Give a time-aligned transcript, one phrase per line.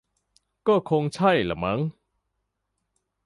[0.67, 1.79] ก็คงใช่ละมั้ง